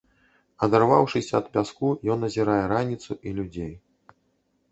[0.67, 3.73] Адарваўшыся ад пяску, ён азірае раніцу і людзей.